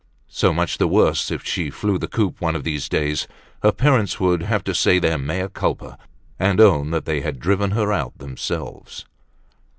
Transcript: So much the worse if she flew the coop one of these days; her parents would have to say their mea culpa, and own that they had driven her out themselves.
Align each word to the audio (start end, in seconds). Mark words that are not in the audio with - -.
So 0.31 0.51
much 0.51 0.79
the 0.79 0.87
worse 0.87 1.29
if 1.29 1.45
she 1.45 1.69
flew 1.69 1.99
the 1.99 2.07
coop 2.07 2.41
one 2.41 2.55
of 2.55 2.63
these 2.63 2.89
days; 2.89 3.27
her 3.61 3.71
parents 3.71 4.19
would 4.19 4.41
have 4.41 4.63
to 4.63 4.73
say 4.73 4.97
their 4.97 5.19
mea 5.19 5.47
culpa, 5.53 5.95
and 6.39 6.59
own 6.59 6.89
that 6.89 7.05
they 7.05 7.21
had 7.21 7.39
driven 7.39 7.69
her 7.69 7.93
out 7.93 8.17
themselves. 8.17 9.05